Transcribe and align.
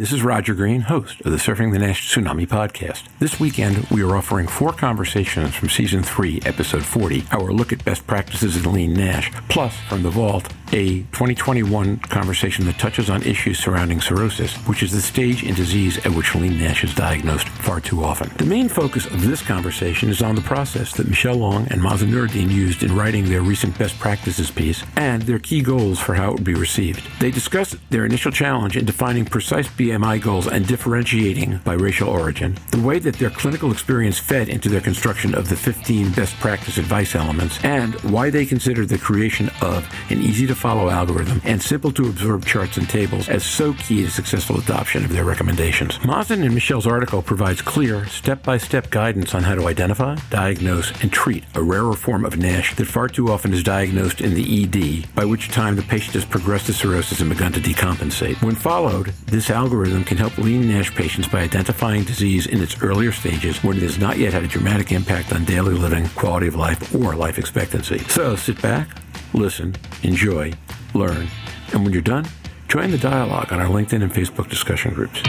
this 0.00 0.12
is 0.12 0.22
Roger 0.22 0.54
Green, 0.54 0.80
host 0.80 1.20
of 1.26 1.30
the 1.30 1.36
Surfing 1.36 1.74
the 1.74 1.78
Nash 1.78 2.10
Tsunami 2.10 2.46
podcast. 2.46 3.02
This 3.18 3.38
weekend, 3.38 3.86
we 3.90 4.02
are 4.02 4.16
offering 4.16 4.46
four 4.46 4.72
conversations 4.72 5.54
from 5.54 5.68
season 5.68 6.02
three, 6.02 6.40
episode 6.46 6.86
40, 6.86 7.26
our 7.32 7.52
look 7.52 7.70
at 7.70 7.84
best 7.84 8.06
practices 8.06 8.56
in 8.56 8.72
lean 8.72 8.94
Nash, 8.94 9.30
plus 9.50 9.76
from 9.90 10.02
the 10.02 10.08
vault, 10.08 10.50
a 10.72 11.00
2021 11.12 11.98
conversation 11.98 12.64
that 12.66 12.78
touches 12.78 13.10
on 13.10 13.22
issues 13.22 13.58
surrounding 13.58 14.00
cirrhosis, 14.00 14.54
which 14.66 14.82
is 14.82 14.92
the 14.92 15.00
stage 15.00 15.42
in 15.42 15.54
disease 15.54 15.98
at 15.98 16.12
which 16.12 16.34
lean 16.34 16.58
NASH 16.58 16.84
is 16.84 16.94
diagnosed 16.94 17.48
far 17.48 17.80
too 17.80 18.04
often. 18.04 18.30
The 18.36 18.44
main 18.44 18.68
focus 18.68 19.06
of 19.06 19.26
this 19.26 19.42
conversation 19.42 20.08
is 20.08 20.22
on 20.22 20.34
the 20.34 20.40
process 20.40 20.92
that 20.94 21.08
Michelle 21.08 21.36
Long 21.36 21.66
and 21.70 21.80
Mazen 21.80 22.10
Noureddin 22.10 22.50
used 22.50 22.82
in 22.82 22.94
writing 22.94 23.28
their 23.28 23.42
recent 23.42 23.76
best 23.78 23.98
practices 23.98 24.50
piece 24.50 24.84
and 24.96 25.22
their 25.22 25.38
key 25.38 25.62
goals 25.62 25.98
for 25.98 26.14
how 26.14 26.30
it 26.30 26.34
would 26.34 26.44
be 26.44 26.54
received. 26.54 27.02
They 27.20 27.30
discuss 27.30 27.76
their 27.90 28.04
initial 28.04 28.32
challenge 28.32 28.76
in 28.76 28.84
defining 28.84 29.24
precise 29.24 29.68
BMI 29.68 30.22
goals 30.22 30.46
and 30.46 30.66
differentiating 30.66 31.58
by 31.64 31.74
racial 31.74 32.08
origin, 32.08 32.58
the 32.70 32.80
way 32.80 32.98
that 32.98 33.16
their 33.16 33.30
clinical 33.30 33.72
experience 33.72 34.18
fed 34.18 34.48
into 34.48 34.68
their 34.68 34.80
construction 34.80 35.34
of 35.34 35.48
the 35.48 35.56
15 35.56 36.12
best 36.12 36.34
practice 36.36 36.78
advice 36.78 37.14
elements, 37.14 37.62
and 37.64 37.94
why 38.02 38.30
they 38.30 38.46
consider 38.46 38.86
the 38.86 38.98
creation 38.98 39.50
of 39.62 39.88
an 40.10 40.20
easy 40.20 40.46
to 40.46 40.54
follow 40.60 40.90
algorithm 40.90 41.40
and 41.44 41.62
simple 41.62 41.90
to 41.90 42.08
absorb 42.08 42.44
charts 42.44 42.76
and 42.76 42.86
tables 42.88 43.28
as 43.30 43.44
so 43.44 43.72
key 43.72 44.02
to 44.02 44.10
successful 44.10 44.58
adoption 44.58 45.04
of 45.04 45.10
their 45.10 45.24
recommendations. 45.24 45.96
Mazen 45.98 46.44
and 46.44 46.54
Michelle's 46.54 46.86
article 46.86 47.22
provides 47.22 47.62
clear, 47.62 48.06
step 48.06 48.42
by 48.42 48.58
step 48.58 48.90
guidance 48.90 49.34
on 49.34 49.42
how 49.42 49.54
to 49.54 49.66
identify, 49.66 50.16
diagnose, 50.28 50.90
and 51.02 51.10
treat 51.10 51.44
a 51.54 51.62
rarer 51.62 51.94
form 51.94 52.26
of 52.26 52.36
NASH 52.36 52.76
that 52.76 52.84
far 52.84 53.08
too 53.08 53.32
often 53.32 53.54
is 53.54 53.62
diagnosed 53.62 54.20
in 54.20 54.34
the 54.34 54.64
ED, 54.64 55.14
by 55.14 55.24
which 55.24 55.48
time 55.48 55.76
the 55.76 55.82
patient 55.82 56.14
has 56.14 56.26
progressed 56.26 56.66
to 56.66 56.74
cirrhosis 56.74 57.20
and 57.20 57.30
begun 57.30 57.52
to 57.52 57.60
decompensate. 57.60 58.42
When 58.42 58.54
followed, 58.54 59.06
this 59.26 59.48
algorithm 59.48 60.04
can 60.04 60.18
help 60.18 60.36
lean 60.36 60.68
NASH 60.68 60.94
patients 60.94 61.26
by 61.26 61.40
identifying 61.40 62.04
disease 62.04 62.46
in 62.46 62.60
its 62.60 62.82
earlier 62.82 63.12
stages 63.12 63.64
when 63.64 63.78
it 63.78 63.82
has 63.82 63.98
not 63.98 64.18
yet 64.18 64.34
had 64.34 64.44
a 64.44 64.48
dramatic 64.48 64.92
impact 64.92 65.32
on 65.32 65.44
daily 65.46 65.74
living, 65.74 66.06
quality 66.10 66.48
of 66.48 66.54
life, 66.54 66.94
or 66.94 67.16
life 67.16 67.38
expectancy. 67.38 67.98
So 68.00 68.36
sit 68.36 68.60
back, 68.60 68.88
listen, 69.32 69.76
enjoy, 70.02 70.52
learn, 70.94 71.28
and 71.72 71.84
when 71.84 71.92
you're 71.92 72.02
done, 72.02 72.26
join 72.68 72.90
the 72.90 72.98
dialogue 72.98 73.52
on 73.52 73.60
our 73.60 73.68
LinkedIn 73.68 74.02
and 74.02 74.12
Facebook 74.12 74.48
discussion 74.48 74.94
groups. 74.94 75.22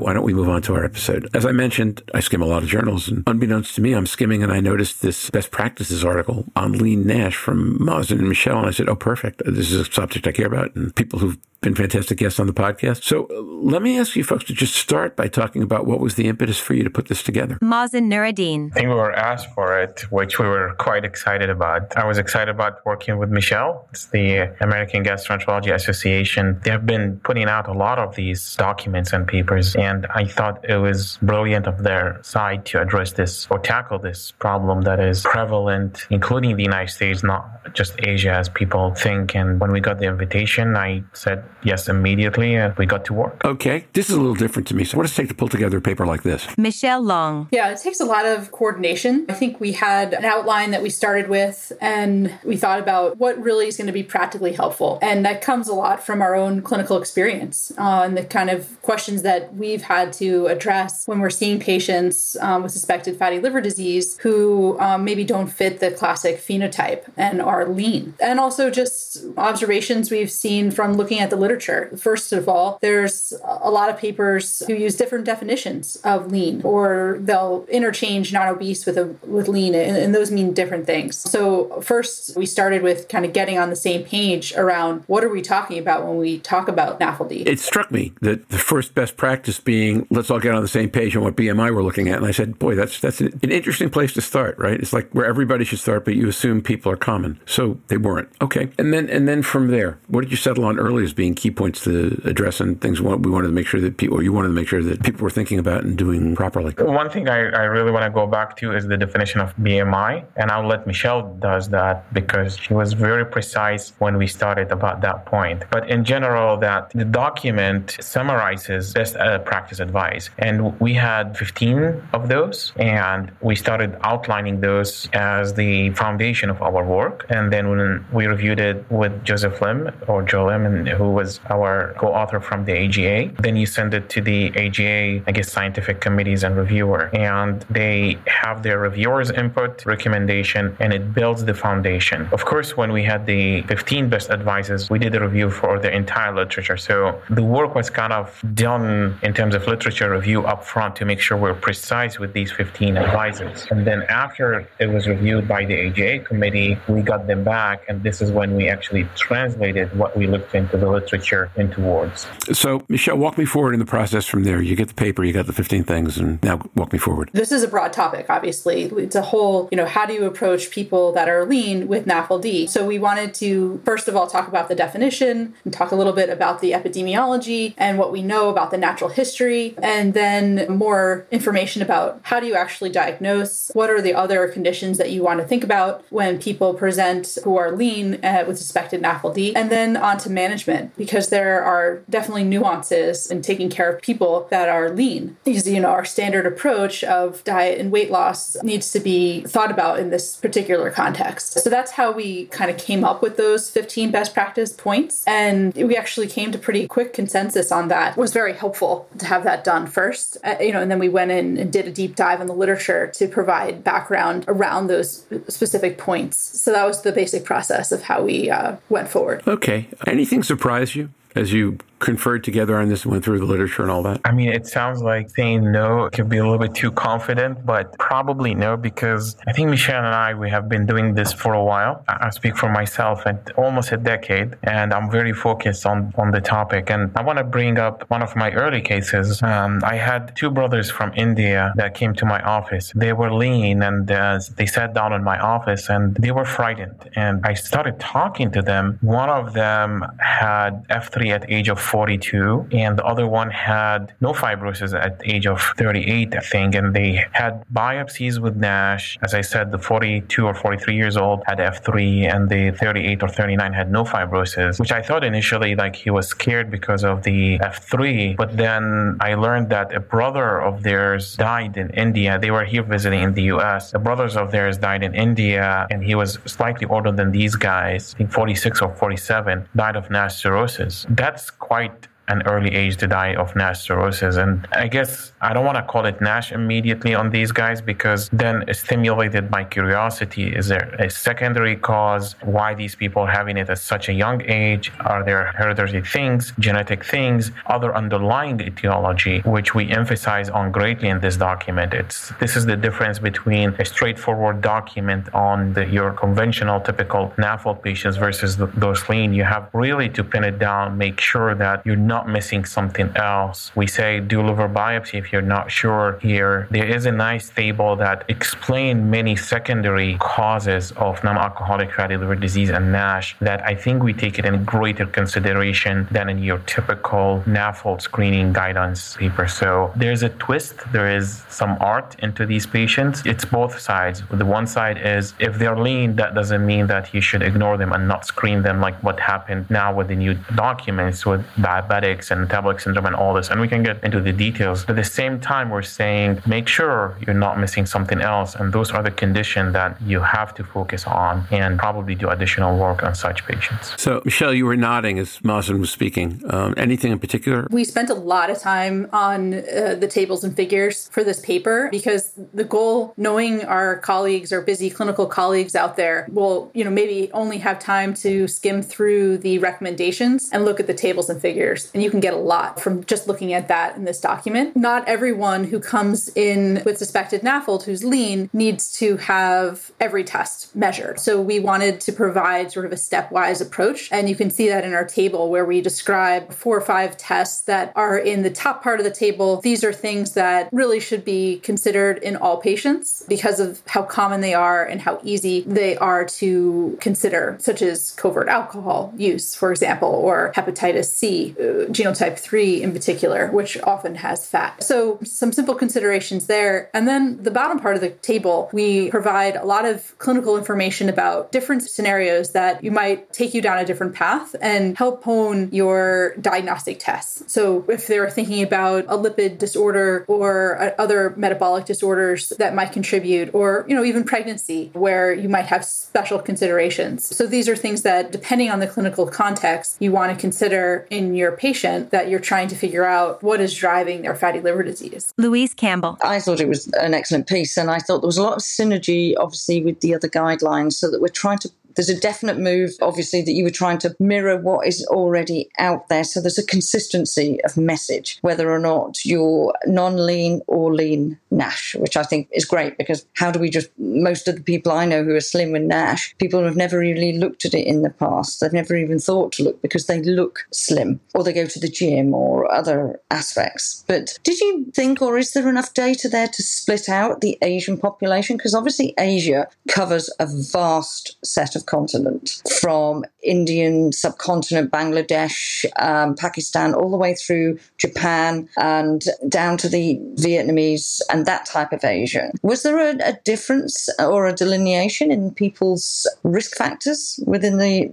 Why 0.00 0.12
don't 0.12 0.24
we 0.24 0.34
move 0.34 0.48
on 0.48 0.62
to 0.62 0.74
our 0.74 0.84
episode? 0.84 1.28
As 1.34 1.44
I 1.44 1.52
mentioned, 1.52 2.02
I 2.14 2.20
skim 2.20 2.42
a 2.42 2.46
lot 2.46 2.62
of 2.62 2.68
journals, 2.68 3.08
and 3.08 3.22
unbeknownst 3.26 3.74
to 3.76 3.80
me, 3.80 3.92
I'm 3.92 4.06
skimming 4.06 4.42
and 4.42 4.52
I 4.52 4.60
noticed 4.60 5.02
this 5.02 5.30
best 5.30 5.50
practices 5.50 6.04
article 6.04 6.44
on 6.56 6.72
lean 6.72 7.06
Nash 7.06 7.36
from 7.36 7.78
Mazen 7.78 8.18
and 8.18 8.28
Michelle. 8.28 8.58
And 8.58 8.66
I 8.66 8.70
said, 8.70 8.88
Oh, 8.88 8.96
perfect. 8.96 9.42
This 9.44 9.70
is 9.70 9.88
a 9.88 9.92
subject 9.92 10.26
I 10.26 10.32
care 10.32 10.46
about. 10.46 10.74
And 10.74 10.94
people 10.94 11.18
who've 11.18 11.38
been 11.60 11.74
fantastic 11.74 12.18
guests 12.18 12.40
on 12.40 12.46
the 12.46 12.52
podcast. 12.54 13.04
So 13.04 13.26
uh, 13.30 13.40
let 13.40 13.82
me 13.82 13.98
ask 13.98 14.16
you 14.16 14.24
folks 14.24 14.44
to 14.44 14.54
just 14.54 14.74
start 14.74 15.14
by 15.14 15.28
talking 15.28 15.62
about 15.62 15.86
what 15.86 16.00
was 16.00 16.14
the 16.14 16.26
impetus 16.26 16.58
for 16.58 16.74
you 16.74 16.82
to 16.84 16.90
put 16.90 17.08
this 17.08 17.22
together. 17.22 17.58
Mazen 17.60 18.08
Noureddin. 18.08 18.70
I 18.72 18.74
think 18.74 18.88
we 18.88 18.94
were 18.94 19.12
asked 19.12 19.52
for 19.54 19.78
it, 19.78 20.00
which 20.10 20.38
we 20.38 20.46
were 20.46 20.74
quite 20.78 21.04
excited 21.04 21.50
about. 21.50 21.94
I 21.96 22.06
was 22.06 22.16
excited 22.16 22.50
about 22.50 22.84
working 22.86 23.18
with 23.18 23.28
Michelle. 23.28 23.86
It's 23.90 24.06
the 24.06 24.56
American 24.62 25.04
Gastroenterology 25.04 25.74
Association. 25.74 26.58
They 26.64 26.70
have 26.70 26.86
been 26.86 27.20
putting 27.24 27.44
out 27.44 27.68
a 27.68 27.72
lot 27.72 27.98
of 27.98 28.16
these 28.16 28.56
documents 28.56 29.12
and 29.12 29.28
papers, 29.28 29.76
and 29.76 29.89
I 30.14 30.24
thought 30.24 30.64
it 30.68 30.76
was 30.76 31.18
brilliant 31.22 31.66
of 31.66 31.82
their 31.82 32.20
side 32.22 32.64
to 32.66 32.80
address 32.80 33.12
this 33.12 33.46
or 33.50 33.58
tackle 33.58 33.98
this 33.98 34.32
problem 34.32 34.82
that 34.82 35.00
is 35.00 35.22
prevalent, 35.22 36.06
including 36.10 36.56
the 36.56 36.62
United 36.62 36.92
States, 36.92 37.22
not 37.22 37.74
just 37.74 37.94
Asia, 37.98 38.32
as 38.32 38.48
people 38.48 38.94
think. 38.94 39.34
And 39.34 39.60
when 39.60 39.70
we 39.72 39.80
got 39.80 39.98
the 39.98 40.06
invitation, 40.06 40.76
I 40.76 41.02
said, 41.12 41.44
yes, 41.62 41.88
immediately 41.88 42.54
and 42.54 42.76
we 42.76 42.86
got 42.86 43.04
to 43.06 43.14
work. 43.14 43.40
Okay. 43.44 43.86
This 43.92 44.08
is 44.08 44.16
a 44.16 44.20
little 44.20 44.34
different 44.34 44.68
to 44.68 44.74
me. 44.74 44.84
So, 44.84 44.96
what 44.96 45.04
does 45.04 45.12
it 45.12 45.16
take 45.16 45.28
to 45.28 45.34
pull 45.34 45.48
together 45.48 45.78
a 45.78 45.80
paper 45.80 46.06
like 46.06 46.22
this? 46.22 46.46
Michelle 46.56 47.02
Long. 47.02 47.48
Yeah, 47.50 47.70
it 47.70 47.80
takes 47.80 48.00
a 48.00 48.04
lot 48.04 48.26
of 48.26 48.52
coordination. 48.52 49.26
I 49.28 49.34
think 49.34 49.60
we 49.60 49.72
had 49.72 50.14
an 50.14 50.24
outline 50.24 50.70
that 50.72 50.82
we 50.82 50.90
started 50.90 51.28
with, 51.28 51.72
and 51.80 52.38
we 52.44 52.56
thought 52.56 52.80
about 52.80 53.18
what 53.18 53.40
really 53.40 53.66
is 53.66 53.76
going 53.76 53.86
to 53.86 53.92
be 53.92 54.02
practically 54.02 54.52
helpful. 54.52 54.98
And 55.02 55.24
that 55.24 55.42
comes 55.42 55.68
a 55.68 55.74
lot 55.74 56.04
from 56.04 56.22
our 56.22 56.34
own 56.34 56.62
clinical 56.62 56.98
experience 56.98 57.72
uh, 57.78 58.02
and 58.04 58.16
the 58.16 58.24
kind 58.24 58.50
of 58.50 58.80
questions 58.82 59.22
that 59.22 59.54
we've 59.54 59.79
had 59.82 60.12
to 60.14 60.46
address 60.46 61.06
when 61.06 61.20
we're 61.20 61.30
seeing 61.30 61.58
patients 61.58 62.36
um, 62.40 62.62
with 62.62 62.72
suspected 62.72 63.16
fatty 63.16 63.38
liver 63.38 63.60
disease 63.60 64.18
who 64.18 64.78
um, 64.80 65.04
maybe 65.04 65.24
don't 65.24 65.48
fit 65.48 65.80
the 65.80 65.90
classic 65.90 66.38
phenotype 66.38 67.04
and 67.16 67.40
are 67.40 67.68
lean. 67.68 68.14
And 68.20 68.40
also 68.40 68.70
just 68.70 69.24
observations 69.36 70.10
we've 70.10 70.30
seen 70.30 70.70
from 70.70 70.94
looking 70.94 71.20
at 71.20 71.30
the 71.30 71.36
literature. 71.36 71.90
First 71.96 72.32
of 72.32 72.48
all, 72.48 72.78
there's 72.80 73.32
a 73.44 73.70
lot 73.70 73.90
of 73.90 73.98
papers 73.98 74.62
who 74.66 74.74
use 74.74 74.96
different 74.96 75.24
definitions 75.24 75.96
of 76.04 76.30
lean, 76.30 76.60
or 76.62 77.18
they'll 77.20 77.66
interchange 77.68 78.32
non-obese 78.32 78.86
with 78.86 78.96
a 78.96 79.06
with 79.26 79.48
lean, 79.48 79.74
and, 79.74 79.96
and 79.96 80.14
those 80.14 80.30
mean 80.30 80.52
different 80.52 80.86
things. 80.86 81.16
So 81.18 81.80
first, 81.80 82.36
we 82.36 82.46
started 82.46 82.82
with 82.82 83.08
kind 83.08 83.24
of 83.24 83.32
getting 83.32 83.58
on 83.58 83.70
the 83.70 83.76
same 83.76 84.04
page 84.04 84.52
around 84.54 85.04
what 85.06 85.24
are 85.24 85.28
we 85.28 85.42
talking 85.42 85.78
about 85.78 86.06
when 86.06 86.16
we 86.16 86.38
talk 86.38 86.68
about 86.68 87.00
NAFLD. 87.00 87.46
It 87.46 87.60
struck 87.60 87.90
me 87.90 88.12
that 88.20 88.48
the 88.48 88.58
first 88.58 88.94
best 88.94 89.16
practice 89.16 89.60
being 89.70 90.04
let's 90.10 90.32
all 90.32 90.40
get 90.40 90.52
on 90.52 90.62
the 90.62 90.68
same 90.68 90.90
page 90.90 91.14
on 91.14 91.22
what 91.22 91.36
BMI 91.36 91.72
we're 91.72 91.84
looking 91.84 92.08
at, 92.08 92.16
and 92.16 92.26
I 92.26 92.32
said, 92.32 92.58
boy, 92.58 92.74
that's 92.74 92.98
that's 92.98 93.20
an, 93.20 93.38
an 93.40 93.52
interesting 93.52 93.88
place 93.88 94.12
to 94.14 94.20
start, 94.20 94.58
right? 94.58 94.80
It's 94.80 94.92
like 94.92 95.08
where 95.12 95.26
everybody 95.26 95.64
should 95.64 95.78
start, 95.78 96.04
but 96.04 96.16
you 96.16 96.26
assume 96.26 96.60
people 96.60 96.90
are 96.90 96.96
common, 96.96 97.38
so 97.46 97.78
they 97.86 97.96
weren't. 97.96 98.28
Okay, 98.42 98.68
and 98.78 98.92
then 98.92 99.08
and 99.08 99.28
then 99.28 99.44
from 99.44 99.68
there, 99.68 100.00
what 100.08 100.22
did 100.22 100.32
you 100.32 100.36
settle 100.36 100.64
on 100.64 100.80
early 100.80 101.04
as 101.04 101.12
being 101.12 101.36
key 101.36 101.52
points 101.52 101.84
to 101.84 102.20
address 102.24 102.60
and 102.60 102.80
things 102.80 103.00
we 103.00 103.06
wanted 103.06 103.46
to 103.46 103.52
make 103.52 103.68
sure 103.68 103.80
that 103.80 103.96
people, 103.96 104.18
or 104.18 104.24
you 104.24 104.32
wanted 104.32 104.48
to 104.48 104.54
make 104.54 104.66
sure 104.66 104.82
that 104.82 105.04
people 105.04 105.22
were 105.22 105.30
thinking 105.30 105.60
about 105.60 105.84
and 105.84 105.96
doing 105.96 106.34
properly? 106.34 106.72
One 106.78 107.08
thing 107.08 107.28
I, 107.28 107.38
I 107.50 107.64
really 107.76 107.92
want 107.92 108.04
to 108.04 108.10
go 108.10 108.26
back 108.26 108.56
to 108.56 108.72
is 108.72 108.88
the 108.88 108.96
definition 108.96 109.40
of 109.40 109.54
BMI, 109.58 110.24
and 110.34 110.50
I'll 110.50 110.66
let 110.66 110.84
Michelle 110.84 111.32
does 111.38 111.68
that 111.68 112.12
because 112.12 112.58
she 112.58 112.74
was 112.74 112.92
very 112.92 113.24
precise 113.24 113.92
when 114.00 114.18
we 114.18 114.26
started 114.26 114.72
about 114.72 115.00
that 115.02 115.26
point. 115.26 115.62
But 115.70 115.88
in 115.88 116.04
general, 116.04 116.56
that 116.56 116.90
the 116.90 117.04
document 117.04 117.96
summarizes 118.00 118.92
best 118.94 119.14
uh, 119.14 119.38
practice 119.38 119.59
advice, 119.80 120.30
and 120.38 120.78
we 120.80 120.94
had 120.94 121.36
15 121.36 122.02
of 122.12 122.28
those, 122.28 122.72
and 122.76 123.30
we 123.40 123.54
started 123.54 123.96
outlining 124.02 124.60
those 124.60 125.08
as 125.12 125.54
the 125.54 125.90
foundation 125.90 126.50
of 126.50 126.60
our 126.62 126.84
work. 126.84 127.26
And 127.28 127.52
then 127.52 127.68
when 127.70 128.04
we 128.12 128.26
reviewed 128.26 128.60
it 128.60 128.84
with 128.90 129.12
Joseph 129.24 129.60
Lim 129.60 129.90
or 130.08 130.22
Joe 130.22 130.46
Lim, 130.46 130.86
who 130.86 131.10
was 131.10 131.40
our 131.50 131.94
co-author 131.98 132.40
from 132.40 132.64
the 132.64 132.74
AGA. 132.84 133.32
Then 133.40 133.56
you 133.56 133.66
send 133.66 133.94
it 133.94 134.08
to 134.10 134.20
the 134.20 134.48
AGA, 134.56 135.22
I 135.26 135.32
guess, 135.32 135.50
scientific 135.52 136.00
committees 136.00 136.42
and 136.44 136.56
reviewer, 136.56 137.10
and 137.14 137.64
they 137.70 138.18
have 138.26 138.62
their 138.62 138.78
reviewers' 138.78 139.30
input, 139.30 139.84
recommendation, 139.86 140.76
and 140.80 140.92
it 140.92 141.12
builds 141.12 141.44
the 141.44 141.54
foundation. 141.54 142.28
Of 142.32 142.44
course, 142.44 142.76
when 142.76 142.92
we 142.92 143.02
had 143.02 143.26
the 143.26 143.62
15 143.62 144.08
best 144.08 144.30
advices, 144.30 144.88
we 144.90 144.98
did 144.98 145.14
a 145.14 145.20
review 145.20 145.50
for 145.50 145.78
the 145.78 145.94
entire 145.94 146.34
literature. 146.34 146.76
So 146.76 147.20
the 147.30 147.42
work 147.42 147.74
was 147.74 147.90
kind 147.90 148.12
of 148.12 148.42
done 148.54 149.18
in 149.22 149.34
terms 149.34 149.49
of 149.54 149.66
literature 149.66 150.10
review 150.10 150.44
up 150.46 150.64
front 150.64 150.96
to 150.96 151.04
make 151.04 151.20
sure 151.20 151.36
we're 151.36 151.54
precise 151.54 152.18
with 152.18 152.32
these 152.32 152.52
15 152.52 152.96
advisors. 152.96 153.66
And 153.70 153.86
then 153.86 154.02
after 154.04 154.66
it 154.78 154.86
was 154.86 155.06
reviewed 155.06 155.48
by 155.48 155.64
the 155.64 155.86
AGA 155.86 156.20
committee, 156.20 156.78
we 156.88 157.02
got 157.02 157.26
them 157.26 157.44
back, 157.44 157.82
and 157.88 158.02
this 158.02 158.20
is 158.20 158.30
when 158.30 158.56
we 158.56 158.68
actually 158.68 159.08
translated 159.14 159.96
what 159.96 160.16
we 160.16 160.26
looked 160.26 160.54
into 160.54 160.76
the 160.76 160.88
literature 160.88 161.50
into 161.56 161.80
words. 161.80 162.26
So, 162.52 162.84
Michelle, 162.88 163.16
walk 163.16 163.38
me 163.38 163.44
forward 163.44 163.74
in 163.74 163.80
the 163.80 163.86
process 163.86 164.26
from 164.26 164.44
there. 164.44 164.60
You 164.60 164.76
get 164.76 164.88
the 164.88 164.94
paper, 164.94 165.24
you 165.24 165.32
got 165.32 165.46
the 165.46 165.52
15 165.52 165.84
things, 165.84 166.18
and 166.18 166.42
now 166.42 166.60
walk 166.74 166.92
me 166.92 166.98
forward. 166.98 167.30
This 167.32 167.52
is 167.52 167.62
a 167.62 167.68
broad 167.68 167.92
topic, 167.92 168.26
obviously. 168.28 168.84
It's 168.84 169.16
a 169.16 169.22
whole, 169.22 169.68
you 169.70 169.76
know, 169.76 169.86
how 169.86 170.06
do 170.06 170.12
you 170.12 170.24
approach 170.24 170.70
people 170.70 171.12
that 171.12 171.28
are 171.28 171.44
lean 171.44 171.88
with 171.88 172.06
NAFLD? 172.06 172.68
So, 172.68 172.86
we 172.86 172.98
wanted 172.98 173.34
to, 173.34 173.80
first 173.84 174.08
of 174.08 174.16
all, 174.16 174.26
talk 174.26 174.48
about 174.48 174.68
the 174.68 174.74
definition 174.74 175.54
and 175.64 175.72
talk 175.72 175.92
a 175.92 175.96
little 175.96 176.12
bit 176.12 176.30
about 176.30 176.60
the 176.60 176.72
epidemiology 176.72 177.74
and 177.76 177.98
what 177.98 178.12
we 178.12 178.22
know 178.22 178.48
about 178.48 178.70
the 178.70 178.78
natural 178.78 179.10
history, 179.40 179.74
and 179.82 180.14
then 180.14 180.66
more 180.68 181.26
information 181.30 181.82
about 181.82 182.20
how 182.24 182.40
do 182.40 182.46
you 182.46 182.54
actually 182.54 182.90
diagnose, 182.90 183.70
what 183.74 183.90
are 183.90 184.02
the 184.02 184.14
other 184.14 184.48
conditions 184.48 184.98
that 184.98 185.10
you 185.10 185.22
want 185.22 185.40
to 185.40 185.46
think 185.46 185.64
about 185.64 186.04
when 186.10 186.38
people 186.38 186.74
present 186.74 187.38
who 187.44 187.56
are 187.56 187.72
lean 187.72 188.22
uh, 188.24 188.44
with 188.46 188.58
suspected 188.58 189.02
NAFLD, 189.02 189.52
and 189.56 189.70
then 189.70 189.96
on 189.96 190.18
to 190.18 190.30
management 190.30 190.96
because 190.96 191.28
there 191.28 191.62
are 191.62 192.02
definitely 192.10 192.44
nuances 192.44 193.30
in 193.30 193.40
taking 193.40 193.70
care 193.70 193.90
of 193.90 194.02
people 194.02 194.46
that 194.50 194.68
are 194.68 194.90
lean. 194.90 195.36
You 195.44 195.80
know, 195.80 195.88
our 195.88 196.04
standard 196.04 196.46
approach 196.46 197.02
of 197.04 197.42
diet 197.44 197.78
and 197.78 197.90
weight 197.90 198.10
loss 198.10 198.62
needs 198.62 198.92
to 198.92 199.00
be 199.00 199.42
thought 199.42 199.70
about 199.70 199.98
in 199.98 200.10
this 200.10 200.36
particular 200.36 200.90
context. 200.90 201.60
So 201.60 201.70
that's 201.70 201.92
how 201.92 202.12
we 202.12 202.46
kind 202.46 202.70
of 202.70 202.76
came 202.76 203.04
up 203.04 203.22
with 203.22 203.36
those 203.36 203.70
15 203.70 204.10
best 204.10 204.34
practice 204.34 204.72
points. 204.72 205.24
And 205.26 205.74
we 205.74 205.96
actually 205.96 206.26
came 206.26 206.52
to 206.52 206.58
pretty 206.58 206.86
quick 206.86 207.12
consensus 207.12 207.72
on 207.72 207.88
that. 207.88 208.16
It 208.16 208.20
was 208.20 208.32
very 208.32 208.52
helpful 208.52 209.08
to 209.18 209.29
have 209.30 209.44
that 209.44 209.64
done 209.64 209.86
first. 209.86 210.36
Uh, 210.44 210.56
you 210.60 210.72
know, 210.72 210.82
and 210.82 210.90
then 210.90 210.98
we 210.98 211.08
went 211.08 211.30
in 211.30 211.56
and 211.56 211.72
did 211.72 211.86
a 211.86 211.92
deep 211.92 212.16
dive 212.16 212.40
in 212.40 212.46
the 212.46 212.52
literature 212.52 213.06
to 213.14 213.28
provide 213.28 213.82
background 213.82 214.44
around 214.48 214.88
those 214.88 215.24
specific 215.48 215.96
points. 215.98 216.36
So 216.60 216.72
that 216.72 216.84
was 216.84 217.02
the 217.02 217.12
basic 217.12 217.44
process 217.44 217.92
of 217.92 218.02
how 218.02 218.22
we 218.22 218.50
uh, 218.50 218.76
went 218.88 219.08
forward. 219.08 219.42
Okay. 219.46 219.88
Anything 220.06 220.42
surprise 220.42 220.94
you 220.94 221.10
as 221.34 221.52
you 221.52 221.78
conferred 222.00 222.42
together 222.42 222.76
on 222.76 222.88
this 222.88 223.04
and 223.04 223.12
went 223.12 223.24
through 223.24 223.38
the 223.38 223.44
literature 223.44 223.82
and 223.82 223.90
all 223.90 224.02
that? 224.02 224.20
I 224.24 224.32
mean, 224.32 224.48
it 224.48 224.66
sounds 224.66 225.02
like 225.02 225.30
saying 225.30 225.70
no 225.70 226.08
could 226.12 226.28
be 226.28 226.38
a 226.38 226.42
little 226.42 226.58
bit 226.58 226.74
too 226.74 226.90
confident, 226.90 227.64
but 227.64 227.96
probably 227.98 228.54
no, 228.54 228.76
because 228.76 229.36
I 229.46 229.52
think 229.52 229.70
Michelle 229.70 230.04
and 230.04 230.14
I, 230.14 230.34
we 230.34 230.50
have 230.50 230.68
been 230.68 230.86
doing 230.86 231.14
this 231.14 231.32
for 231.32 231.52
a 231.54 231.62
while. 231.62 232.04
I 232.08 232.30
speak 232.30 232.56
for 232.56 232.70
myself 232.70 233.26
and 233.26 233.38
almost 233.56 233.92
a 233.92 233.96
decade, 233.96 234.56
and 234.64 234.92
I'm 234.92 235.10
very 235.10 235.32
focused 235.32 235.86
on, 235.86 236.12
on 236.16 236.30
the 236.32 236.40
topic. 236.40 236.90
And 236.90 237.16
I 237.16 237.22
want 237.22 237.38
to 237.38 237.44
bring 237.44 237.78
up 237.78 238.08
one 238.10 238.22
of 238.22 238.34
my 238.34 238.50
early 238.52 238.80
cases. 238.80 239.42
Um, 239.42 239.80
I 239.84 239.96
had 239.96 240.34
two 240.34 240.50
brothers 240.50 240.90
from 240.90 241.12
India 241.14 241.72
that 241.76 241.94
came 241.94 242.14
to 242.14 242.24
my 242.24 242.40
office. 242.42 242.92
They 242.96 243.12
were 243.12 243.32
lean 243.32 243.82
and 243.82 244.10
uh, 244.10 244.40
they 244.56 244.66
sat 244.66 244.94
down 244.94 245.12
in 245.12 245.22
my 245.22 245.38
office 245.38 245.88
and 245.90 246.16
they 246.16 246.30
were 246.30 246.44
frightened. 246.44 247.08
And 247.14 247.44
I 247.44 247.54
started 247.54 248.00
talking 248.00 248.50
to 248.52 248.62
them. 248.62 248.98
One 249.02 249.28
of 249.28 249.52
them 249.52 250.04
had 250.18 250.86
F3 250.88 251.30
at 251.30 251.50
age 251.50 251.68
of 251.68 251.78
42, 251.90 252.68
and 252.72 252.98
the 252.98 253.04
other 253.04 253.26
one 253.26 253.50
had 253.50 254.12
no 254.20 254.32
fibrosis 254.32 254.92
at 254.94 255.20
age 255.24 255.46
of 255.46 255.60
38, 255.60 256.34
I 256.34 256.40
think, 256.40 256.74
and 256.74 256.94
they 256.94 257.24
had 257.32 257.64
biopsies 257.72 258.38
with 258.38 258.56
NASH. 258.56 259.18
As 259.22 259.34
I 259.34 259.42
said, 259.52 259.72
the 259.72 259.78
42 259.78 260.46
or 260.46 260.54
43 260.54 260.94
years 260.94 261.16
old 261.16 261.42
had 261.46 261.58
F3, 261.58 262.32
and 262.32 262.48
the 262.48 262.70
38 262.70 263.22
or 263.22 263.28
39 263.28 263.72
had 263.72 263.90
no 263.90 264.04
fibrosis, 264.04 264.78
which 264.78 264.92
I 264.92 265.02
thought 265.02 265.24
initially 265.24 265.74
like 265.74 265.96
he 265.96 266.10
was 266.10 266.28
scared 266.28 266.70
because 266.70 267.02
of 267.04 267.22
the 267.24 267.58
F3, 267.58 268.36
but 268.36 268.56
then 268.56 269.16
I 269.20 269.34
learned 269.34 269.68
that 269.70 269.92
a 269.92 270.00
brother 270.00 270.60
of 270.60 270.82
theirs 270.82 271.36
died 271.36 271.76
in 271.76 271.90
India. 271.90 272.38
They 272.38 272.50
were 272.50 272.64
here 272.64 272.82
visiting 272.82 273.22
in 273.22 273.34
the 273.34 273.46
US. 273.54 273.90
The 273.90 273.98
brothers 273.98 274.36
of 274.36 274.52
theirs 274.52 274.78
died 274.78 275.02
in 275.02 275.14
India, 275.14 275.86
and 275.90 276.04
he 276.04 276.14
was 276.14 276.38
slightly 276.46 276.86
older 276.94 277.12
than 277.12 277.32
these 277.32 277.54
guys, 277.56 278.14
I 278.14 278.18
think 278.18 278.32
46 278.32 278.82
or 278.82 278.94
47, 278.94 279.66
died 279.74 279.96
of 279.96 280.10
NASH 280.10 280.34
cirrhosis. 280.42 281.06
That's 281.10 281.50
quite 281.50 281.79
quite 281.80 282.09
an 282.30 282.42
early 282.46 282.72
age 282.74 282.96
to 282.98 283.06
die 283.06 283.34
of 283.34 283.54
NASH 283.56 283.80
cirrhosis. 283.86 284.36
And 284.36 284.66
I 284.72 284.86
guess 284.88 285.32
I 285.40 285.52
don't 285.52 285.64
want 285.64 285.78
to 285.78 285.82
call 285.82 286.04
it 286.06 286.20
NASH 286.20 286.52
immediately 286.52 287.14
on 287.14 287.30
these 287.30 287.50
guys 287.52 287.80
because 287.80 288.28
then 288.32 288.64
stimulated 288.72 289.50
my 289.50 289.64
curiosity. 289.64 290.46
Is 290.60 290.68
there 290.68 290.86
a 290.98 291.08
secondary 291.10 291.76
cause? 291.76 292.36
Why 292.42 292.74
these 292.74 292.94
people 292.94 293.22
are 293.22 293.34
having 293.40 293.56
it 293.56 293.68
at 293.68 293.78
such 293.78 294.08
a 294.08 294.12
young 294.12 294.42
age? 294.42 294.92
Are 295.00 295.22
there 295.24 295.52
hereditary 295.58 296.04
things, 296.04 296.52
genetic 296.58 297.04
things, 297.04 297.50
other 297.66 297.90
underlying 298.02 298.60
etiology, 298.60 299.40
which 299.56 299.74
we 299.74 299.90
emphasize 299.90 300.48
on 300.48 300.70
greatly 300.72 301.08
in 301.08 301.20
this 301.20 301.36
document? 301.36 301.94
It's 301.94 302.32
this 302.38 302.56
is 302.56 302.64
the 302.66 302.76
difference 302.76 303.18
between 303.18 303.68
a 303.78 303.84
straightforward 303.84 304.60
document 304.60 305.32
on 305.34 305.72
the, 305.72 305.84
your 305.86 306.12
conventional 306.12 306.80
typical 306.80 307.32
NAFLD 307.36 307.82
patients 307.82 308.16
versus 308.16 308.56
the, 308.56 308.66
those 308.84 309.08
lean. 309.08 309.32
You 309.32 309.44
have 309.44 309.68
really 309.72 310.08
to 310.10 310.22
pin 310.22 310.44
it 310.44 310.58
down, 310.58 310.96
make 310.96 311.18
sure 311.20 311.54
that 311.54 311.84
you're 311.86 311.96
not 311.96 312.19
not 312.20 312.28
missing 312.28 312.64
something 312.64 313.08
else. 313.16 313.58
We 313.74 313.86
say 313.86 314.20
do 314.20 314.38
liver 314.48 314.68
biopsy 314.68 315.14
if 315.22 315.26
you're 315.32 315.50
not 315.56 315.66
sure 315.80 316.18
here. 316.20 316.68
There 316.70 316.90
is 316.96 317.06
a 317.06 317.14
nice 317.28 317.46
table 317.62 317.90
that 318.04 318.18
explain 318.28 318.94
many 319.18 319.34
secondary 319.36 320.10
causes 320.18 320.92
of 321.06 321.12
non-alcoholic 321.24 321.90
fatty 321.96 322.16
liver 322.22 322.38
disease 322.46 322.70
and 322.76 322.92
NASH 322.92 323.36
that 323.40 323.60
I 323.72 323.74
think 323.74 324.02
we 324.02 324.12
take 324.24 324.38
it 324.40 324.44
in 324.50 324.64
greater 324.64 325.06
consideration 325.20 325.94
than 326.10 326.28
in 326.32 326.38
your 326.48 326.58
typical 326.76 327.42
NAFLD 327.56 328.02
screening 328.02 328.52
guidance 328.52 329.16
paper. 329.16 329.46
So 329.48 329.92
there's 329.96 330.22
a 330.22 330.30
twist. 330.44 330.74
There 330.92 331.10
is 331.18 331.26
some 331.48 331.72
art 331.80 332.08
into 332.26 332.42
these 332.52 332.66
patients. 332.66 333.16
It's 333.24 333.46
both 333.58 333.74
sides. 333.90 334.22
The 334.42 334.50
one 334.58 334.66
side 334.66 334.98
is 335.14 335.34
if 335.38 335.52
they're 335.60 335.80
lean, 335.88 336.16
that 336.16 336.34
doesn't 336.34 336.64
mean 336.72 336.86
that 336.88 337.14
you 337.14 337.22
should 337.28 337.42
ignore 337.50 337.76
them 337.82 337.92
and 337.92 338.06
not 338.12 338.26
screen 338.26 338.58
them 338.62 338.76
like 338.86 338.96
what 339.06 339.18
happened 339.32 339.62
now 339.70 339.88
with 339.96 340.08
the 340.08 340.18
new 340.24 340.34
documents 340.66 341.18
with 341.30 341.42
diabetic 341.68 341.99
and 342.30 342.40
metabolic 342.42 342.80
syndrome 342.80 343.06
and 343.06 343.16
all 343.16 343.34
this. 343.34 343.50
And 343.50 343.60
we 343.60 343.68
can 343.68 343.82
get 343.82 344.02
into 344.02 344.20
the 344.20 344.32
details. 344.32 344.84
But 344.84 344.92
at 344.92 345.04
the 345.04 345.10
same 345.10 345.40
time, 345.40 345.70
we're 345.70 345.82
saying 345.82 346.42
make 346.46 346.68
sure 346.68 347.16
you're 347.26 347.34
not 347.34 347.58
missing 347.58 347.86
something 347.86 348.20
else. 348.20 348.54
And 348.54 348.72
those 348.72 348.90
are 348.90 349.02
the 349.02 349.10
conditions 349.10 349.72
that 349.72 350.00
you 350.02 350.20
have 350.20 350.54
to 350.54 350.64
focus 350.64 351.06
on 351.06 351.44
and 351.50 351.78
probably 351.78 352.14
do 352.14 352.28
additional 352.28 352.78
work 352.78 353.02
on 353.02 353.14
such 353.14 353.44
patients. 353.46 353.94
So, 353.96 354.22
Michelle, 354.24 354.54
you 354.54 354.66
were 354.66 354.76
nodding 354.76 355.18
as 355.18 355.38
Mazen 355.40 355.80
was 355.80 355.90
speaking. 355.90 356.42
Um, 356.48 356.74
anything 356.76 357.12
in 357.12 357.18
particular? 357.18 357.66
We 357.70 357.84
spent 357.84 358.10
a 358.10 358.14
lot 358.14 358.50
of 358.50 358.58
time 358.58 359.08
on 359.12 359.54
uh, 359.54 359.96
the 359.98 360.08
tables 360.08 360.44
and 360.44 360.54
figures 360.54 361.08
for 361.08 361.24
this 361.24 361.40
paper 361.40 361.88
because 361.90 362.32
the 362.54 362.64
goal, 362.64 363.14
knowing 363.16 363.64
our 363.64 363.98
colleagues, 363.98 364.52
our 364.52 364.60
busy 364.60 364.90
clinical 364.90 365.26
colleagues 365.26 365.74
out 365.74 365.96
there, 365.96 366.26
will, 366.30 366.70
you 366.74 366.84
know, 366.84 366.90
maybe 366.90 367.30
only 367.32 367.58
have 367.58 367.78
time 367.78 368.14
to 368.14 368.48
skim 368.48 368.82
through 368.82 369.38
the 369.38 369.58
recommendations 369.58 370.50
and 370.52 370.64
look 370.64 370.80
at 370.80 370.86
the 370.86 370.94
tables 370.94 371.28
and 371.30 371.40
figures 371.40 371.89
and 371.94 372.02
you 372.02 372.10
can 372.10 372.20
get 372.20 372.34
a 372.34 372.38
lot 372.38 372.80
from 372.80 373.04
just 373.04 373.26
looking 373.26 373.52
at 373.52 373.68
that 373.68 373.96
in 373.96 374.04
this 374.04 374.20
document. 374.20 374.76
Not 374.76 375.06
everyone 375.08 375.64
who 375.64 375.80
comes 375.80 376.28
in 376.36 376.82
with 376.84 376.98
suspected 376.98 377.42
NAFLD 377.42 377.84
who's 377.84 378.04
lean 378.04 378.50
needs 378.52 378.92
to 378.98 379.16
have 379.18 379.90
every 380.00 380.24
test 380.24 380.74
measured. 380.74 381.20
So 381.20 381.40
we 381.40 381.60
wanted 381.60 382.00
to 382.02 382.12
provide 382.12 382.72
sort 382.72 382.86
of 382.86 382.92
a 382.92 382.96
stepwise 382.96 383.60
approach. 383.60 384.08
And 384.12 384.28
you 384.28 384.36
can 384.36 384.50
see 384.50 384.68
that 384.68 384.84
in 384.84 384.94
our 384.94 385.04
table 385.04 385.50
where 385.50 385.64
we 385.64 385.80
describe 385.80 386.52
four 386.52 386.76
or 386.76 386.80
five 386.80 387.16
tests 387.16 387.62
that 387.62 387.92
are 387.96 388.18
in 388.18 388.42
the 388.42 388.50
top 388.50 388.82
part 388.82 389.00
of 389.00 389.04
the 389.04 389.10
table. 389.10 389.60
These 389.60 389.84
are 389.84 389.92
things 389.92 390.32
that 390.32 390.68
really 390.72 391.00
should 391.00 391.24
be 391.24 391.58
considered 391.60 392.18
in 392.18 392.36
all 392.36 392.58
patients 392.58 393.24
because 393.28 393.60
of 393.60 393.82
how 393.86 394.02
common 394.02 394.40
they 394.40 394.54
are 394.54 394.84
and 394.84 395.00
how 395.00 395.20
easy 395.24 395.62
they 395.62 395.96
are 395.96 396.24
to 396.24 396.96
consider, 397.00 397.56
such 397.60 397.82
as 397.82 398.12
covert 398.12 398.48
alcohol 398.48 399.12
use, 399.16 399.54
for 399.54 399.70
example, 399.70 400.08
or 400.08 400.52
hepatitis 400.54 401.06
C, 401.06 401.54
genotype 401.88 402.38
3 402.38 402.82
in 402.82 402.92
particular, 402.92 403.48
which 403.48 403.80
often 403.82 404.16
has 404.16 404.46
fat. 404.46 404.82
So, 404.82 405.18
some 405.24 405.52
simple 405.52 405.74
considerations 405.74 406.46
there. 406.46 406.90
And 406.94 407.08
then 407.08 407.42
the 407.42 407.50
bottom 407.50 407.80
part 407.80 407.94
of 407.94 408.00
the 408.00 408.10
table, 408.10 408.68
we 408.72 409.10
provide 409.10 409.56
a 409.56 409.64
lot 409.64 409.84
of 409.84 410.16
clinical 410.18 410.56
information 410.56 411.08
about 411.08 411.52
different 411.52 411.82
scenarios 411.82 412.52
that 412.52 412.82
you 412.84 412.90
might 412.90 413.32
take 413.32 413.54
you 413.54 413.62
down 413.62 413.78
a 413.78 413.84
different 413.84 414.14
path 414.14 414.54
and 414.60 414.96
help 414.96 415.24
hone 415.24 415.68
your 415.72 416.34
diagnostic 416.40 416.98
tests. 417.00 417.42
So, 417.52 417.84
if 417.88 418.06
they're 418.06 418.30
thinking 418.30 418.62
about 418.62 419.04
a 419.04 419.16
lipid 419.16 419.58
disorder 419.58 420.24
or 420.28 420.94
other 420.98 421.34
metabolic 421.36 421.86
disorders 421.86 422.50
that 422.58 422.74
might 422.74 422.92
contribute, 422.92 423.54
or, 423.54 423.84
you 423.88 423.94
know, 423.94 424.04
even 424.04 424.24
pregnancy, 424.24 424.90
where 424.92 425.32
you 425.32 425.48
might 425.48 425.66
have 425.66 425.84
special 425.84 426.38
considerations. 426.38 427.34
So, 427.34 427.46
these 427.46 427.68
are 427.68 427.76
things 427.76 428.02
that, 428.02 428.32
depending 428.32 428.70
on 428.70 428.80
the 428.80 428.86
clinical 428.86 429.26
context, 429.26 429.96
you 430.00 430.12
want 430.12 430.32
to 430.32 430.40
consider 430.40 431.06
in 431.10 431.34
your 431.34 431.52
patient 431.52 431.69
patient 431.70 432.10
that 432.10 432.28
you're 432.28 432.40
trying 432.40 432.66
to 432.66 432.74
figure 432.74 433.04
out 433.04 433.42
what 433.44 433.60
is 433.60 433.72
driving 433.74 434.22
their 434.22 434.34
fatty 434.34 434.60
liver 434.60 434.82
disease. 434.82 435.32
Louise 435.36 435.72
Campbell. 435.72 436.18
I 436.22 436.40
thought 436.40 436.60
it 436.60 436.68
was 436.68 436.88
an 436.94 437.14
excellent 437.14 437.46
piece, 437.46 437.76
and 437.76 437.90
I 437.90 437.98
thought 437.98 438.22
there 438.22 438.26
was 438.26 438.38
a 438.38 438.42
lot 438.42 438.54
of 438.54 438.62
synergy, 438.62 439.34
obviously, 439.36 439.80
with 439.82 440.00
the 440.00 440.14
other 440.14 440.28
guidelines, 440.28 440.94
so 440.94 441.08
that 441.10 441.20
we're 441.20 441.28
trying 441.28 441.58
to 441.58 441.70
there's 442.00 442.08
a 442.08 442.18
definite 442.18 442.58
move, 442.58 442.92
obviously, 443.02 443.42
that 443.42 443.52
you 443.52 443.62
were 443.62 443.68
trying 443.68 443.98
to 443.98 444.16
mirror 444.18 444.56
what 444.56 444.86
is 444.86 445.06
already 445.08 445.68
out 445.78 446.08
there. 446.08 446.24
So 446.24 446.40
there's 446.40 446.56
a 446.56 446.64
consistency 446.64 447.62
of 447.62 447.76
message, 447.76 448.38
whether 448.40 448.70
or 448.70 448.78
not 448.78 449.22
you're 449.22 449.74
non 449.86 450.24
lean 450.24 450.62
or 450.66 450.94
lean 450.94 451.38
NASH, 451.50 451.96
which 451.96 452.16
I 452.16 452.22
think 452.22 452.48
is 452.52 452.64
great 452.64 452.96
because 452.96 453.26
how 453.34 453.50
do 453.50 453.58
we 453.58 453.68
just, 453.68 453.90
most 453.98 454.48
of 454.48 454.56
the 454.56 454.62
people 454.62 454.92
I 454.92 455.04
know 455.04 455.22
who 455.22 455.34
are 455.34 455.40
slim 455.40 455.72
with 455.72 455.82
NASH, 455.82 456.34
people 456.38 456.64
have 456.64 456.76
never 456.76 456.98
really 456.98 457.36
looked 457.36 457.66
at 457.66 457.74
it 457.74 457.86
in 457.86 458.00
the 458.00 458.08
past. 458.08 458.60
They've 458.60 458.72
never 458.72 458.96
even 458.96 459.18
thought 459.18 459.52
to 459.52 459.62
look 459.62 459.82
because 459.82 460.06
they 460.06 460.22
look 460.22 460.60
slim 460.72 461.20
or 461.34 461.44
they 461.44 461.52
go 461.52 461.66
to 461.66 461.80
the 461.80 461.88
gym 461.88 462.32
or 462.32 462.72
other 462.72 463.20
aspects. 463.30 464.04
But 464.06 464.38
did 464.42 464.58
you 464.58 464.86
think, 464.94 465.20
or 465.20 465.36
is 465.36 465.52
there 465.52 465.68
enough 465.68 465.92
data 465.92 466.30
there 466.30 466.48
to 466.48 466.62
split 466.62 467.10
out 467.10 467.42
the 467.42 467.58
Asian 467.60 467.98
population? 467.98 468.56
Because 468.56 468.74
obviously 468.74 469.12
Asia 469.18 469.68
covers 469.88 470.30
a 470.38 470.46
vast 470.72 471.36
set 471.44 471.76
of 471.76 471.86
continent 471.90 472.62
from 472.80 473.24
Indian 473.42 474.12
subcontinent, 474.12 474.90
Bangladesh, 474.90 475.84
um, 475.98 476.34
Pakistan, 476.36 476.94
all 476.94 477.10
the 477.10 477.16
way 477.16 477.34
through 477.34 477.78
Japan 477.98 478.68
and 478.76 479.22
down 479.48 479.76
to 479.78 479.88
the 479.88 480.18
Vietnamese 480.34 481.20
and 481.30 481.46
that 481.46 481.66
type 481.66 481.92
of 481.92 482.04
Asia. 482.04 482.52
Was 482.62 482.82
there 482.82 482.98
a, 482.98 483.16
a 483.24 483.38
difference 483.44 484.08
or 484.18 484.46
a 484.46 484.52
delineation 484.52 485.30
in 485.30 485.52
people's 485.52 486.26
risk 486.42 486.76
factors 486.76 487.40
within 487.46 487.78
the, 487.78 488.08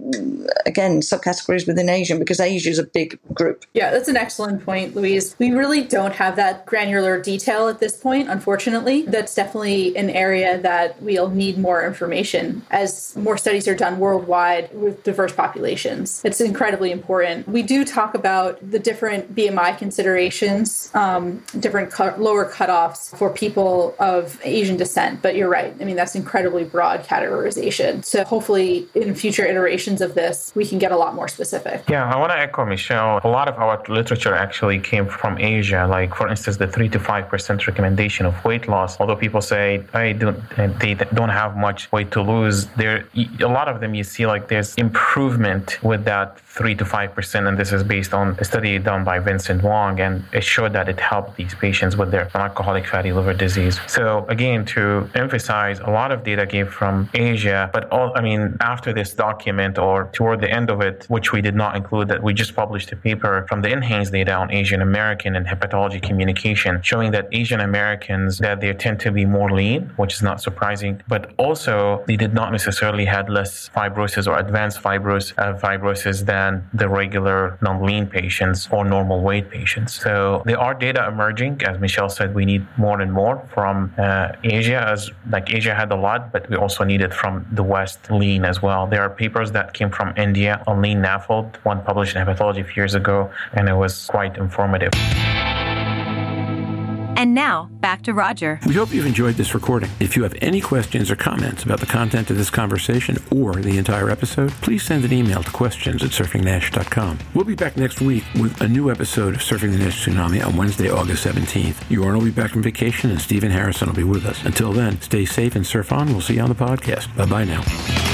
again, 0.66 1.00
subcategories 1.00 1.66
within 1.66 1.88
Asia? 1.88 2.16
Because 2.16 2.40
Asia 2.40 2.70
is 2.70 2.78
a 2.78 2.84
big 2.84 3.18
group. 3.34 3.64
Yeah, 3.74 3.90
that's 3.90 4.08
an 4.08 4.16
excellent 4.16 4.64
point, 4.64 4.96
Louise. 4.96 5.36
We 5.38 5.52
really 5.52 5.82
don't 5.84 6.14
have 6.14 6.36
that 6.36 6.66
granular 6.66 7.20
detail 7.20 7.68
at 7.68 7.78
this 7.78 7.96
point, 7.96 8.28
unfortunately. 8.28 9.02
That's 9.02 9.34
definitely 9.34 9.96
an 9.96 10.10
area 10.10 10.58
that 10.62 11.00
we'll 11.02 11.30
need 11.30 11.58
more 11.58 11.86
information 11.86 12.62
as 12.70 13.14
more 13.16 13.36
studies 13.36 13.67
are 13.68 13.74
done 13.74 13.98
worldwide 13.98 14.72
with 14.74 15.02
diverse 15.04 15.32
populations. 15.32 16.22
It's 16.24 16.40
incredibly 16.40 16.90
important. 16.90 17.48
We 17.48 17.62
do 17.62 17.84
talk 17.84 18.14
about 18.14 18.58
the 18.70 18.78
different 18.78 19.34
BMI 19.34 19.76
considerations, 19.78 20.90
um, 20.94 21.44
different 21.58 21.90
cut, 21.90 22.20
lower 22.20 22.50
cutoffs 22.50 23.16
for 23.16 23.30
people 23.30 23.94
of 23.98 24.40
Asian 24.44 24.76
descent, 24.76 25.22
but 25.22 25.36
you're 25.36 25.48
right. 25.48 25.74
I 25.80 25.84
mean, 25.84 25.96
that's 25.96 26.14
incredibly 26.14 26.64
broad 26.64 27.04
categorization. 27.04 28.04
So 28.04 28.24
hopefully 28.24 28.88
in 28.94 29.14
future 29.14 29.44
iterations 29.44 30.00
of 30.00 30.14
this, 30.14 30.52
we 30.54 30.66
can 30.66 30.78
get 30.78 30.92
a 30.92 30.96
lot 30.96 31.14
more 31.14 31.28
specific. 31.28 31.84
Yeah, 31.88 32.12
I 32.12 32.16
want 32.16 32.32
to 32.32 32.38
echo 32.38 32.64
Michelle. 32.64 33.20
A 33.24 33.28
lot 33.28 33.48
of 33.48 33.56
our 33.56 33.82
literature 33.88 34.34
actually 34.34 34.78
came 34.80 35.06
from 35.06 35.38
Asia. 35.38 35.86
Like, 35.86 36.14
for 36.14 36.28
instance, 36.28 36.56
the 36.56 36.66
3 36.66 36.88
to 36.90 36.98
5% 36.98 37.66
recommendation 37.66 38.26
of 38.26 38.44
weight 38.44 38.68
loss. 38.68 38.98
Although 39.00 39.16
people 39.16 39.40
say, 39.40 39.84
I 39.92 40.12
don't, 40.12 40.38
they 40.80 40.94
don't 40.94 41.28
have 41.28 41.56
much 41.56 41.90
weight 41.92 42.10
to 42.12 42.22
lose, 42.22 42.66
there, 42.76 43.04
lot 43.48 43.68
of 43.68 43.80
them 43.80 43.94
you 43.94 44.04
see 44.04 44.26
like 44.26 44.48
there's 44.48 44.74
improvement 44.74 45.82
with 45.82 46.04
that 46.04 46.38
3 46.40 46.74
to 46.76 46.84
5%. 46.84 47.48
And 47.48 47.56
this 47.56 47.72
is 47.72 47.82
based 47.82 48.12
on 48.12 48.36
a 48.38 48.44
study 48.44 48.78
done 48.78 49.04
by 49.04 49.18
Vincent 49.18 49.62
Wong. 49.62 50.00
And 50.00 50.24
it 50.32 50.42
showed 50.42 50.72
that 50.72 50.88
it 50.88 50.98
helped 50.98 51.36
these 51.36 51.54
patients 51.54 51.96
with 51.96 52.10
their 52.10 52.28
alcoholic 52.34 52.86
fatty 52.86 53.12
liver 53.12 53.34
disease. 53.34 53.80
So, 53.86 54.26
again, 54.28 54.64
to 54.66 55.08
emphasize, 55.14 55.78
a 55.80 55.90
lot 55.90 56.10
of 56.10 56.24
data 56.24 56.46
came 56.46 56.66
from 56.66 57.08
Asia. 57.14 57.70
But 57.72 57.88
all, 57.90 58.12
I 58.16 58.20
mean, 58.20 58.56
after 58.60 58.92
this 58.92 59.14
document 59.14 59.78
or 59.78 60.10
toward 60.12 60.40
the 60.40 60.50
end 60.50 60.68
of 60.70 60.80
it, 60.80 61.06
which 61.08 61.32
we 61.32 61.40
did 61.40 61.54
not 61.54 61.76
include, 61.76 62.08
that 62.08 62.22
we 62.22 62.34
just 62.34 62.54
published 62.56 62.90
a 62.92 62.96
paper 62.96 63.46
from 63.48 63.62
the 63.62 63.68
NHANES 63.68 64.10
data 64.10 64.32
on 64.32 64.50
Asian 64.50 64.82
American 64.82 65.36
and 65.36 65.46
hepatology 65.46 66.02
communication, 66.02 66.80
showing 66.82 67.10
that 67.12 67.28
Asian 67.32 67.60
Americans 67.60 68.38
that 68.38 68.60
they 68.60 68.72
tend 68.72 68.98
to 69.00 69.12
be 69.12 69.24
more 69.24 69.50
lean, 69.50 69.90
which 69.96 70.14
is 70.14 70.22
not 70.22 70.40
surprising, 70.40 71.00
but 71.06 71.32
also 71.36 72.02
they 72.06 72.16
did 72.16 72.34
not 72.34 72.50
necessarily 72.52 73.04
had 73.04 73.28
less 73.38 73.52
fibrosis 73.76 74.24
or 74.30 74.34
advanced 74.46 74.78
fibrosis, 74.86 75.28
uh, 75.38 75.54
fibrosis 75.64 76.16
than 76.32 76.50
the 76.80 76.88
regular 77.02 77.40
non-lean 77.66 78.06
patients 78.18 78.60
or 78.74 78.82
normal 78.96 79.18
weight 79.28 79.46
patients. 79.58 79.90
So 80.04 80.42
there 80.48 80.60
are 80.66 80.74
data 80.86 81.00
emerging, 81.12 81.52
as 81.70 81.74
Michelle 81.84 82.12
said, 82.18 82.28
we 82.40 82.44
need 82.52 82.62
more 82.76 82.98
and 83.04 83.12
more 83.20 83.36
from 83.54 83.74
uh, 83.98 84.32
Asia, 84.58 84.80
as 84.92 85.00
like 85.34 85.46
Asia 85.58 85.74
had 85.74 85.90
a 85.96 85.98
lot, 86.06 86.20
but 86.34 86.42
we 86.50 86.56
also 86.64 86.82
need 86.90 87.00
it 87.08 87.14
from 87.20 87.32
the 87.58 87.66
West 87.74 88.00
lean 88.20 88.42
as 88.52 88.56
well. 88.66 88.82
There 88.92 89.02
are 89.06 89.12
papers 89.24 89.48
that 89.56 89.66
came 89.78 89.90
from 89.98 90.08
India 90.26 90.52
on 90.66 90.74
lean 90.84 90.98
NAFLD, 91.08 91.48
one 91.70 91.78
published 91.90 92.14
in 92.16 92.20
Hepatology 92.24 92.60
a 92.60 92.68
few 92.70 92.80
years 92.82 92.94
ago, 93.02 93.16
and 93.56 93.68
it 93.68 93.78
was 93.84 94.06
quite 94.16 94.36
informative. 94.36 94.92
And 97.18 97.34
now, 97.34 97.68
back 97.80 98.02
to 98.02 98.14
Roger. 98.14 98.60
We 98.64 98.74
hope 98.74 98.94
you've 98.94 99.04
enjoyed 99.04 99.34
this 99.34 99.52
recording. 99.52 99.90
If 99.98 100.14
you 100.14 100.22
have 100.22 100.36
any 100.40 100.60
questions 100.60 101.10
or 101.10 101.16
comments 101.16 101.64
about 101.64 101.80
the 101.80 101.86
content 101.86 102.30
of 102.30 102.36
this 102.36 102.48
conversation 102.48 103.16
or 103.32 103.56
the 103.56 103.76
entire 103.76 104.08
episode, 104.08 104.52
please 104.52 104.84
send 104.84 105.04
an 105.04 105.12
email 105.12 105.42
to 105.42 105.50
questions 105.50 106.04
at 106.04 106.10
surfingnash.com. 106.10 107.18
We'll 107.34 107.44
be 107.44 107.56
back 107.56 107.76
next 107.76 108.00
week 108.00 108.22
with 108.36 108.60
a 108.60 108.68
new 108.68 108.88
episode 108.88 109.34
of 109.34 109.40
Surfing 109.40 109.72
the 109.72 109.78
Nash 109.78 110.06
Tsunami 110.06 110.46
on 110.46 110.56
Wednesday, 110.56 110.90
August 110.90 111.26
17th. 111.26 111.74
Jorn 111.90 112.14
will 112.14 112.24
be 112.24 112.30
back 112.30 112.52
from 112.52 112.62
vacation 112.62 113.10
and 113.10 113.20
Stephen 113.20 113.50
Harrison 113.50 113.88
will 113.88 113.96
be 113.96 114.04
with 114.04 114.24
us. 114.24 114.44
Until 114.44 114.72
then, 114.72 115.00
stay 115.00 115.24
safe 115.24 115.56
and 115.56 115.66
surf 115.66 115.90
on. 115.90 116.06
We'll 116.06 116.20
see 116.20 116.34
you 116.34 116.42
on 116.42 116.50
the 116.50 116.54
podcast. 116.54 117.16
Bye 117.16 117.26
bye 117.26 117.42
now. 117.42 118.07